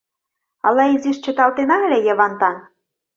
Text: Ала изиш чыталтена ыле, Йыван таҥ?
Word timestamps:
Ала 0.67 0.83
изиш 0.93 1.17
чыталтена 1.23 1.77
ыле, 1.85 1.99
Йыван 2.01 2.33
таҥ? 2.39 2.55